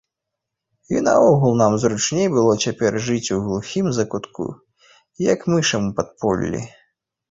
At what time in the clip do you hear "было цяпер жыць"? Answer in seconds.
2.37-3.33